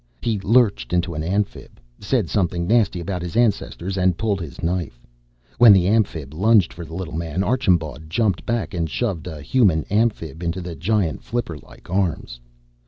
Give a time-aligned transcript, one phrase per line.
[0.19, 4.99] He lurched into an Amphib, said something nasty about his ancestors, and pulled his knife.
[5.59, 9.83] When the Amphib lunged for the little man, Archambaud jumped back and shoved a Human
[9.91, 12.39] Amphib into the giant flipper like arms.